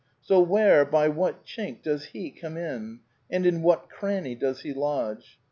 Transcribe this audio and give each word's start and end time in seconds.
So 0.19 0.39
where, 0.39 0.83
by 0.83 1.09
what 1.09 1.45
chink, 1.45 1.83
does 1.83 2.05
"he" 2.05 2.31
come 2.31 2.57
in? 2.57 3.01
And 3.29 3.45
in 3.45 3.61
what 3.61 3.87
cranny 3.87 4.33
does 4.33 4.61
he 4.61 4.73
lodge 4.73 5.37